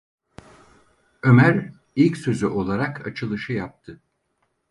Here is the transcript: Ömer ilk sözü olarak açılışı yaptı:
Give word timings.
Ömer 1.23 1.69
ilk 1.95 2.17
sözü 2.17 2.47
olarak 2.47 3.07
açılışı 3.07 3.53
yaptı: 3.53 3.99